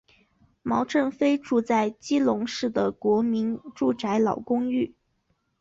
[0.63, 4.95] 毛振飞住在基隆市的国民住宅老公寓。